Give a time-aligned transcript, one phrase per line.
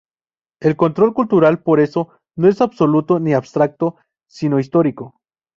[0.59, 5.19] El control cultural, por eso, no es absoluto ni abstracto, sino histórico.